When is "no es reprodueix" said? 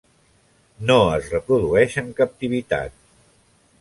0.91-1.99